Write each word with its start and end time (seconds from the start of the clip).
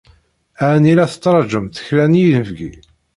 Ɛni 0.73 0.93
la 0.97 1.05
tettṛajumt 1.11 1.81
kra 1.85 2.05
n 2.11 2.19
yinebgi? 2.19 2.71